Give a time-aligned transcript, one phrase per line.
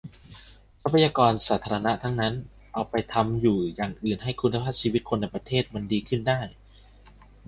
[0.81, 2.33] ทรัพยากรสาธารณะทั้งนั้น
[2.73, 6.41] เอาไปทำอยู่อื่นให้คุณภาพชีวิตคนในประเทศมันดีขึ้นได้